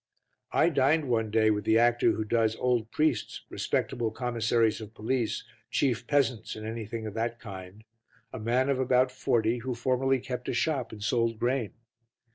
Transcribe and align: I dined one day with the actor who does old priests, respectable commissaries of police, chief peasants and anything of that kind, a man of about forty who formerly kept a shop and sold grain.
I 0.51 0.69
dined 0.69 1.07
one 1.09 1.29
day 1.29 1.51
with 1.51 1.63
the 1.63 1.77
actor 1.77 2.13
who 2.13 2.23
does 2.25 2.55
old 2.55 2.89
priests, 2.89 3.41
respectable 3.51 4.09
commissaries 4.09 4.81
of 4.81 4.95
police, 4.95 5.43
chief 5.69 6.07
peasants 6.07 6.55
and 6.55 6.65
anything 6.65 7.05
of 7.05 7.13
that 7.13 7.39
kind, 7.39 7.83
a 8.33 8.39
man 8.39 8.67
of 8.69 8.79
about 8.79 9.11
forty 9.11 9.59
who 9.59 9.75
formerly 9.75 10.17
kept 10.19 10.49
a 10.49 10.55
shop 10.55 10.91
and 10.91 11.03
sold 11.03 11.37
grain. 11.37 11.73